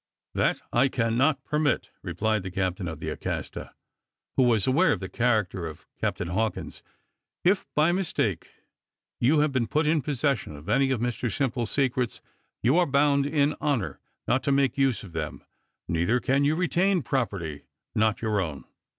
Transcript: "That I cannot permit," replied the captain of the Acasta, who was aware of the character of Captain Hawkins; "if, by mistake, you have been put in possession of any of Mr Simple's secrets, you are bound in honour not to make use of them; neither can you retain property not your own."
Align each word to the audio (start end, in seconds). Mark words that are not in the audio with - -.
"That 0.33 0.63
I 0.73 0.87
cannot 0.87 1.43
permit," 1.43 1.91
replied 2.01 2.41
the 2.41 2.49
captain 2.49 2.87
of 2.87 2.99
the 2.99 3.09
Acasta, 3.09 3.75
who 4.35 4.41
was 4.41 4.65
aware 4.65 4.91
of 4.93 4.99
the 4.99 5.07
character 5.09 5.67
of 5.67 5.85
Captain 5.99 6.29
Hawkins; 6.29 6.81
"if, 7.43 7.67
by 7.75 7.91
mistake, 7.91 8.49
you 9.19 9.41
have 9.41 9.51
been 9.51 9.67
put 9.67 9.85
in 9.85 10.01
possession 10.01 10.55
of 10.55 10.67
any 10.69 10.89
of 10.89 11.01
Mr 11.01 11.31
Simple's 11.31 11.69
secrets, 11.69 12.19
you 12.63 12.77
are 12.79 12.87
bound 12.87 13.27
in 13.27 13.53
honour 13.61 13.99
not 14.27 14.41
to 14.45 14.51
make 14.51 14.75
use 14.75 15.03
of 15.03 15.11
them; 15.13 15.43
neither 15.87 16.19
can 16.19 16.43
you 16.43 16.55
retain 16.55 17.03
property 17.03 17.65
not 17.93 18.23
your 18.23 18.41
own." 18.41 18.65